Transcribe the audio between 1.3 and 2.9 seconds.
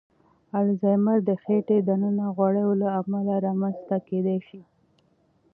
خېټې دننه غوړو له